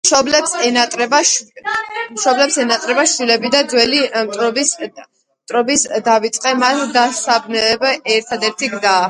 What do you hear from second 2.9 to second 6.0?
შვილები და ძველი მტრობის